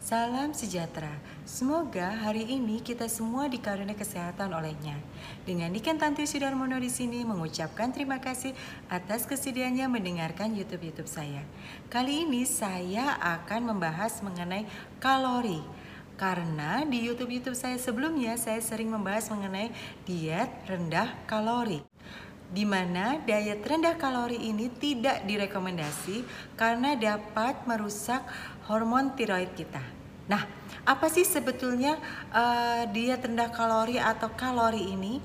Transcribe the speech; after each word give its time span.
Salam 0.00 0.56
sejahtera. 0.56 1.12
Semoga 1.44 2.08
hari 2.08 2.48
ini 2.48 2.80
kita 2.80 3.04
semua 3.04 3.52
dikaruniai 3.52 3.92
kesehatan 3.92 4.48
olehnya. 4.56 4.96
Dengan 5.44 5.68
Niken 5.68 6.00
Tanti 6.00 6.24
Sudarmono 6.24 6.80
di 6.80 6.88
sini 6.88 7.20
mengucapkan 7.28 7.92
terima 7.92 8.16
kasih 8.16 8.56
atas 8.88 9.28
kesediaannya 9.28 9.92
mendengarkan 9.92 10.56
YouTube-YouTube 10.56 11.10
saya. 11.10 11.44
Kali 11.92 12.24
ini 12.24 12.48
saya 12.48 13.20
akan 13.20 13.76
membahas 13.76 14.24
mengenai 14.24 14.64
kalori. 15.04 15.60
Karena 16.16 16.80
di 16.88 17.04
YouTube-YouTube 17.04 17.58
saya 17.58 17.76
sebelumnya 17.76 18.40
saya 18.40 18.64
sering 18.64 18.88
membahas 18.88 19.28
mengenai 19.28 19.68
diet 20.08 20.48
rendah 20.64 21.12
kalori 21.28 21.95
di 22.46 22.62
mana 22.62 23.18
diet 23.22 23.62
rendah 23.66 23.98
kalori 23.98 24.38
ini 24.38 24.70
tidak 24.78 25.26
direkomendasi 25.26 26.22
karena 26.54 26.94
dapat 26.94 27.66
merusak 27.66 28.22
hormon 28.70 29.14
tiroid 29.18 29.50
kita. 29.58 29.82
Nah, 30.26 30.42
apa 30.86 31.06
sih 31.06 31.22
sebetulnya 31.22 31.98
uh, 32.34 32.86
diet 32.90 33.22
rendah 33.22 33.50
kalori 33.50 33.98
atau 33.98 34.30
kalori 34.34 34.94
ini? 34.94 35.18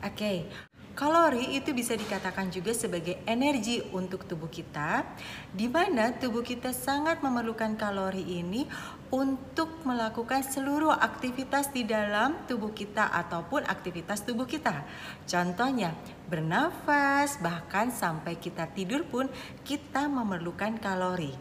Oke, 0.00 0.16
okay. 0.16 0.69
Kalori 1.00 1.56
itu 1.56 1.72
bisa 1.72 1.96
dikatakan 1.96 2.52
juga 2.52 2.76
sebagai 2.76 3.24
energi 3.24 3.80
untuk 3.96 4.28
tubuh 4.28 4.52
kita, 4.52 5.08
di 5.48 5.64
mana 5.64 6.12
tubuh 6.12 6.44
kita 6.44 6.76
sangat 6.76 7.24
memerlukan 7.24 7.72
kalori 7.80 8.20
ini 8.20 8.68
untuk 9.08 9.80
melakukan 9.88 10.44
seluruh 10.44 10.92
aktivitas 10.92 11.72
di 11.72 11.88
dalam 11.88 12.44
tubuh 12.44 12.76
kita 12.76 13.08
ataupun 13.16 13.64
aktivitas 13.64 14.28
tubuh 14.28 14.44
kita. 14.44 14.84
Contohnya, 15.24 15.96
bernafas, 16.28 17.40
bahkan 17.40 17.88
sampai 17.88 18.36
kita 18.36 18.68
tidur 18.68 19.08
pun 19.08 19.32
kita 19.64 20.04
memerlukan 20.04 20.76
kalori. 20.76 21.32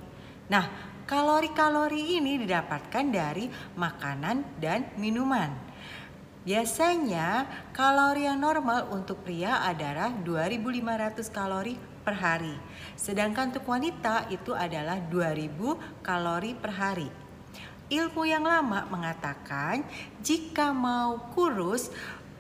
Nah, 0.47 0.95
Kalori-kalori 1.09 2.21
ini 2.21 2.37
didapatkan 2.37 3.01
dari 3.09 3.49
makanan 3.81 4.61
dan 4.61 4.93
minuman. 5.01 5.49
Biasanya 6.39 7.43
kalori 7.75 8.23
yang 8.23 8.39
normal 8.39 8.87
untuk 8.95 9.27
pria 9.27 9.59
adalah 9.59 10.07
2500 10.23 11.27
kalori 11.35 11.75
per 11.75 12.15
hari. 12.15 12.55
Sedangkan 12.95 13.51
untuk 13.51 13.67
wanita 13.67 14.31
itu 14.31 14.55
adalah 14.55 15.03
2000 15.03 15.99
kalori 15.99 16.55
per 16.55 16.71
hari. 16.79 17.09
Ilmu 17.89 18.23
yang 18.23 18.47
lama 18.47 18.87
mengatakan 18.87 19.83
jika 20.21 20.71
mau 20.71 21.19
kurus 21.35 21.91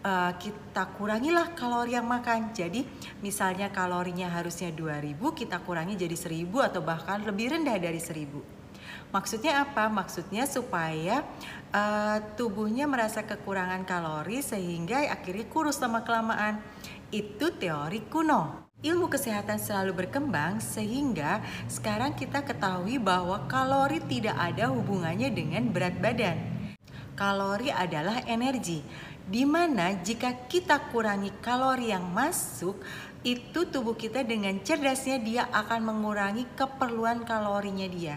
uh, 0.05 0.31
kita 0.39 0.95
kurangilah 0.95 1.51
kalori 1.57 1.97
yang 1.99 2.07
makan. 2.07 2.55
Jadi 2.55 2.85
misalnya 3.19 3.67
kalorinya 3.67 4.31
harusnya 4.31 4.71
2000 4.71 5.19
kita 5.35 5.59
kurangi 5.67 5.99
jadi 5.99 6.15
1000 6.15 6.47
atau 6.71 6.81
bahkan 6.85 7.19
lebih 7.25 7.51
rendah 7.51 7.75
dari 7.75 7.99
1000. 7.99 8.58
Maksudnya 9.09 9.65
apa? 9.65 9.89
Maksudnya 9.89 10.45
supaya 10.45 11.25
uh, 11.73 12.21
tubuhnya 12.37 12.85
merasa 12.85 13.25
kekurangan 13.25 13.85
kalori 13.85 14.45
sehingga 14.45 15.01
akhirnya 15.09 15.49
kurus 15.49 15.81
lama 15.81 16.05
kelamaan. 16.05 16.61
Itu 17.09 17.57
teori 17.57 18.05
kuno. 18.05 18.69
Ilmu 18.79 19.11
kesehatan 19.11 19.59
selalu 19.59 19.91
berkembang 20.05 20.63
sehingga 20.63 21.43
sekarang 21.67 22.15
kita 22.15 22.47
ketahui 22.47 22.95
bahwa 22.95 23.43
kalori 23.51 23.99
tidak 24.07 24.39
ada 24.39 24.71
hubungannya 24.71 25.27
dengan 25.35 25.67
berat 25.67 25.99
badan. 25.99 26.39
Kalori 27.19 27.67
adalah 27.75 28.23
energi, 28.23 28.79
di 29.27 29.43
mana 29.43 29.91
jika 29.99 30.47
kita 30.47 30.95
kurangi 30.95 31.35
kalori 31.43 31.91
yang 31.91 32.07
masuk, 32.07 32.79
itu 33.27 33.67
tubuh 33.67 33.99
kita 33.99 34.23
dengan 34.23 34.55
cerdasnya 34.63 35.19
dia 35.19 35.43
akan 35.51 35.83
mengurangi 35.83 36.47
keperluan 36.55 37.27
kalorinya 37.27 37.91
dia. 37.91 38.15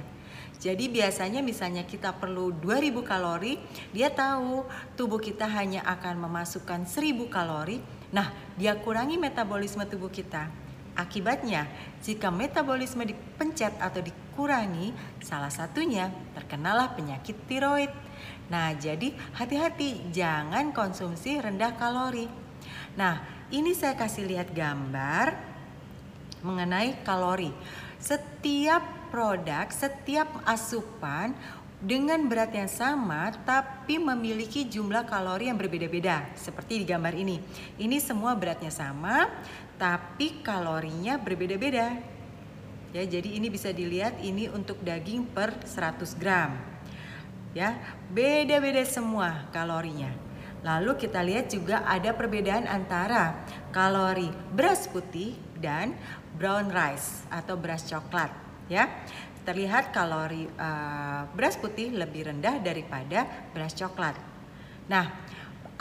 Jadi 0.63 0.87
biasanya 0.87 1.43
misalnya 1.43 1.83
kita 1.83 2.15
perlu 2.15 2.55
2000 2.55 3.03
kalori, 3.03 3.59
dia 3.91 4.15
tahu 4.15 4.63
tubuh 4.95 5.19
kita 5.19 5.43
hanya 5.51 5.83
akan 5.83 6.23
memasukkan 6.23 6.87
1000 6.87 7.27
kalori. 7.27 7.83
Nah, 8.15 8.31
dia 8.55 8.79
kurangi 8.79 9.19
metabolisme 9.19 9.83
tubuh 9.91 10.07
kita. 10.07 10.47
Akibatnya, 10.95 11.67
jika 11.99 12.31
metabolisme 12.31 13.03
dipencet 13.03 13.75
atau 13.83 14.07
dikurangi, 14.07 14.95
salah 15.19 15.51
satunya 15.51 16.15
terkenalah 16.39 16.95
penyakit 16.95 17.35
tiroid. 17.51 17.91
Nah, 18.47 18.71
jadi 18.79 19.11
hati-hati 19.35 20.15
jangan 20.15 20.71
konsumsi 20.71 21.43
rendah 21.43 21.75
kalori. 21.75 22.31
Nah, 22.95 23.19
ini 23.51 23.75
saya 23.75 23.99
kasih 23.99 24.31
lihat 24.31 24.55
gambar 24.55 25.35
mengenai 26.47 27.03
kalori. 27.03 27.51
Setiap 28.03 28.83
produk 29.15 29.71
setiap 29.71 30.27
asupan 30.43 31.37
dengan 31.79 32.27
berat 32.27 32.51
yang 32.51 32.67
sama 32.67 33.31
tapi 33.47 34.01
memiliki 34.01 34.67
jumlah 34.67 35.07
kalori 35.07 35.47
yang 35.47 35.61
berbeda-beda 35.61 36.27
seperti 36.35 36.83
di 36.83 36.87
gambar 36.89 37.15
ini. 37.15 37.39
Ini 37.79 38.03
semua 38.03 38.35
beratnya 38.35 38.75
sama 38.75 39.31
tapi 39.77 40.43
kalorinya 40.43 41.15
berbeda-beda. 41.15 41.95
Ya, 42.91 43.03
jadi 43.07 43.39
ini 43.39 43.49
bisa 43.49 43.71
dilihat 43.71 44.19
ini 44.19 44.51
untuk 44.51 44.83
daging 44.83 45.31
per 45.31 45.55
100 45.63 46.19
gram. 46.19 46.59
Ya, 47.55 47.79
beda-beda 48.11 48.83
semua 48.83 49.47
kalorinya. 49.55 50.11
Lalu 50.63 50.99
kita 50.99 51.23
lihat 51.23 51.55
juga 51.55 51.87
ada 51.87 52.15
perbedaan 52.15 52.67
antara 52.67 53.39
kalori 53.75 54.31
beras 54.55 54.87
putih 54.87 55.35
dan 55.63 55.95
brown 56.35 56.67
rice 56.75 57.23
atau 57.31 57.55
beras 57.55 57.87
coklat 57.87 58.35
ya. 58.67 58.91
Terlihat 59.43 59.91
kalori 59.91 60.47
uh, 60.55 61.27
beras 61.35 61.59
putih 61.59 61.91
lebih 61.91 62.31
rendah 62.31 62.63
daripada 62.63 63.27
beras 63.51 63.75
coklat. 63.75 64.15
Nah, 64.87 65.11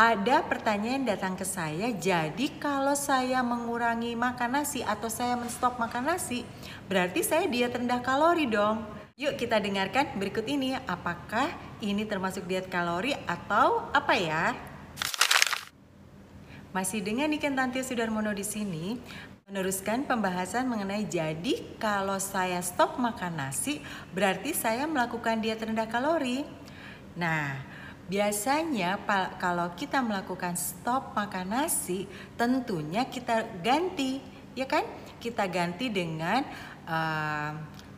ada 0.02 0.41
pertanyaan 0.41 1.06
datang 1.06 1.38
ke 1.38 1.46
saya, 1.46 1.94
jadi 1.94 2.58
kalau 2.58 2.97
saya 2.97 3.46
mengurangi 3.46 4.18
makan 4.18 4.58
nasi 4.58 4.81
atau 4.81 5.14
saya 5.14 5.38
menstop 5.38 5.78
makan 5.78 6.09
nasi, 6.09 6.41
berarti 6.90 7.22
saya 7.22 7.46
diet 7.46 7.70
rendah 7.70 8.02
kalori 8.02 8.50
dong. 8.50 8.81
Yuk 9.14 9.38
kita 9.38 9.62
dengarkan 9.62 10.18
berikut 10.18 10.50
ini, 10.50 10.74
apakah 10.90 11.53
ini 11.86 12.02
termasuk 12.09 12.50
diet 12.50 12.66
kalori 12.66 13.14
atau 13.30 13.94
apa 13.94 14.18
ya? 14.18 14.58
Masih 16.74 17.06
dengan 17.06 17.30
Niken 17.30 17.53
Tantia 17.53 17.86
Sudarmono 17.86 18.34
di 18.34 18.41
sini, 18.41 18.97
meneruskan 19.51 20.07
pembahasan 20.07 20.63
mengenai 20.63 21.03
jadi 21.03 21.75
kalau 21.75 22.16
saya 22.23 22.63
stop 22.63 22.95
makan 22.95 23.35
nasi 23.35 23.84
berarti 24.16 24.56
saya 24.56 24.88
melakukan 24.88 25.44
diet 25.44 25.59
rendah 25.59 25.91
kalori. 25.91 26.47
Nah, 27.19 27.59
biasanya 28.07 28.95
kalau 29.35 29.75
kita 29.75 30.00
melakukan 30.00 30.56
stop 30.56 31.11
makan 31.19 31.51
nasi 31.51 32.07
tentunya 32.40 33.03
kita 33.03 33.44
ganti 33.59 34.23
ya 34.56 34.63
kan? 34.72 34.88
Kita 35.19 35.44
ganti 35.51 35.91
dengan 35.91 36.47
uh, 36.88 37.51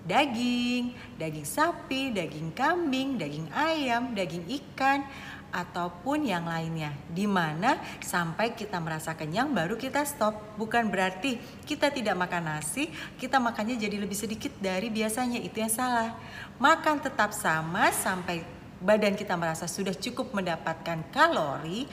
daging, 0.03 0.91
daging 1.15 1.47
sapi, 1.47 2.11
daging 2.11 2.51
kambing, 2.51 3.15
daging 3.15 3.47
ayam, 3.55 4.11
daging 4.11 4.43
ikan 4.61 5.07
ataupun 5.53 6.25
yang 6.25 6.49
lainnya. 6.49 6.91
Di 7.13 7.29
mana 7.29 7.77
sampai 8.01 8.57
kita 8.57 8.81
merasa 8.81 9.13
kenyang 9.13 9.53
baru 9.53 9.77
kita 9.77 10.01
stop. 10.03 10.57
Bukan 10.57 10.89
berarti 10.89 11.37
kita 11.63 11.93
tidak 11.93 12.17
makan 12.17 12.57
nasi, 12.57 12.89
kita 13.21 13.37
makannya 13.37 13.77
jadi 13.77 14.01
lebih 14.01 14.17
sedikit 14.17 14.51
dari 14.57 14.89
biasanya. 14.89 15.39
Itu 15.39 15.61
yang 15.61 15.71
salah. 15.71 16.17
Makan 16.57 17.05
tetap 17.05 17.31
sama 17.31 17.93
sampai 17.93 18.43
badan 18.83 19.15
kita 19.15 19.39
merasa 19.39 19.69
sudah 19.69 19.95
cukup 19.95 20.35
mendapatkan 20.35 20.99
kalori. 21.13 21.87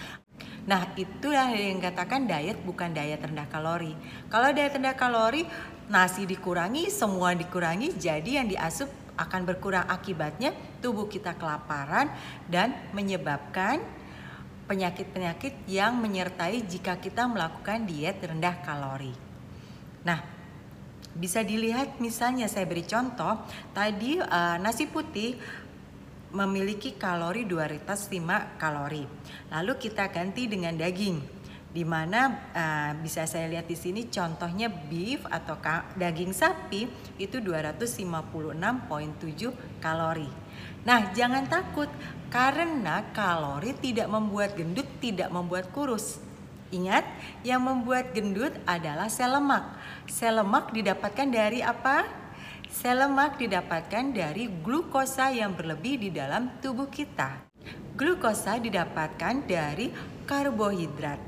Nah, 0.71 0.87
itulah 0.95 1.51
yang 1.51 1.83
katakan 1.83 2.31
diet 2.31 2.63
bukan 2.63 2.95
diet 2.95 3.19
rendah 3.19 3.51
kalori. 3.51 3.91
Kalau 4.31 4.55
diet 4.55 4.71
rendah 4.71 4.95
kalori, 4.95 5.43
nasi 5.91 6.31
dikurangi, 6.31 6.87
semua 6.95 7.35
dikurangi, 7.35 7.99
jadi 7.99 8.39
yang 8.39 8.47
diasup 8.47 8.87
akan 9.19 9.51
berkurang 9.51 9.91
akibatnya 9.91 10.55
tubuh 10.79 11.11
kita 11.11 11.35
kelaparan 11.35 12.07
dan 12.47 12.71
menyebabkan 12.95 13.83
penyakit-penyakit 14.71 15.67
yang 15.67 15.99
menyertai 15.99 16.63
jika 16.63 16.95
kita 17.03 17.27
melakukan 17.27 17.83
diet 17.91 18.23
rendah 18.23 18.63
kalori. 18.63 19.11
Nah, 20.07 20.23
bisa 21.11 21.43
dilihat 21.43 21.99
misalnya 21.99 22.47
saya 22.47 22.63
beri 22.71 22.87
contoh, 22.87 23.43
tadi 23.75 24.23
uh, 24.23 24.57
nasi 24.63 24.87
putih 24.87 25.35
memiliki 26.31 26.95
kalori 26.95 27.47
205 27.47 28.59
kalori. 28.59 29.07
Lalu 29.51 29.73
kita 29.79 30.11
ganti 30.11 30.47
dengan 30.47 30.75
daging 30.75 31.43
di 31.71 31.87
mana 31.87 32.51
uh, 32.51 32.91
bisa 32.99 33.31
saya 33.31 33.47
lihat 33.47 33.71
di 33.71 33.79
sini 33.79 34.11
contohnya 34.11 34.67
beef 34.67 35.23
atau 35.31 35.55
daging 35.95 36.35
sapi 36.35 36.91
itu 37.23 37.39
256.7 37.39 39.79
kalori. 39.79 40.27
Nah, 40.83 41.15
jangan 41.15 41.47
takut 41.47 41.87
karena 42.27 43.07
kalori 43.15 43.71
tidak 43.79 44.11
membuat 44.11 44.59
gendut, 44.59 44.87
tidak 44.99 45.31
membuat 45.31 45.71
kurus. 45.71 46.19
Ingat, 46.71 47.03
yang 47.43 47.67
membuat 47.67 48.15
gendut 48.15 48.55
adalah 48.63 49.11
sel 49.11 49.35
lemak. 49.35 49.75
Sel 50.07 50.39
lemak 50.39 50.71
didapatkan 50.71 51.27
dari 51.27 51.67
apa? 51.67 52.07
Sel 52.71 53.03
lemak 53.03 53.35
didapatkan 53.35 54.15
dari 54.15 54.47
glukosa 54.47 55.35
yang 55.35 55.59
berlebih 55.59 56.07
di 56.07 56.15
dalam 56.15 56.55
tubuh 56.63 56.87
kita. 56.87 57.43
Glukosa 57.99 58.63
didapatkan 58.63 59.43
dari 59.43 59.91
karbohidrat 60.23 61.19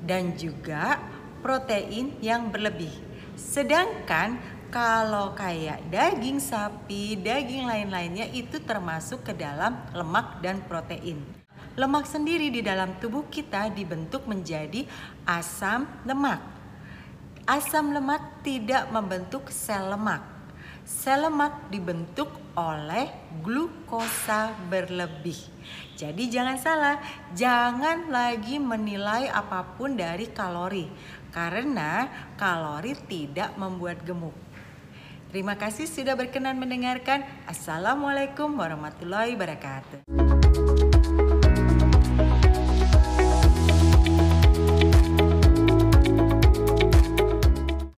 dan 0.00 0.32
juga 0.40 0.96
protein 1.44 2.16
yang 2.24 2.48
berlebih. 2.48 2.88
Sedangkan 3.36 4.40
kalau 4.72 5.36
kayak 5.36 5.84
daging 5.92 6.40
sapi, 6.40 7.12
daging 7.20 7.68
lain-lainnya 7.68 8.32
itu 8.32 8.56
termasuk 8.64 9.20
ke 9.20 9.36
dalam 9.36 9.76
lemak 9.92 10.40
dan 10.40 10.64
protein. 10.64 11.20
Lemak 11.76 12.08
sendiri 12.08 12.48
di 12.48 12.64
dalam 12.64 12.96
tubuh 12.96 13.28
kita 13.28 13.68
dibentuk 13.68 14.24
menjadi 14.24 14.88
asam 15.28 15.84
lemak. 16.08 16.40
Asam 17.44 17.92
lemak 17.92 18.40
tidak 18.40 18.88
membentuk 18.88 19.52
sel 19.52 19.92
lemak 19.92 20.39
Sel 20.90 21.22
lemak 21.22 21.70
dibentuk 21.70 22.26
oleh 22.58 23.06
glukosa 23.46 24.50
berlebih. 24.66 25.38
Jadi 25.94 26.26
jangan 26.26 26.58
salah, 26.58 26.98
jangan 27.30 28.10
lagi 28.10 28.58
menilai 28.58 29.30
apa 29.30 29.78
pun 29.78 29.94
dari 29.94 30.26
kalori 30.34 30.90
karena 31.30 32.10
kalori 32.34 32.98
tidak 33.06 33.54
membuat 33.54 34.02
gemuk. 34.02 34.34
Terima 35.30 35.54
kasih 35.54 35.86
sudah 35.86 36.18
berkenan 36.18 36.58
mendengarkan. 36.58 37.22
Assalamualaikum 37.46 38.50
warahmatullahi 38.58 39.38
wabarakatuh. 39.38 40.89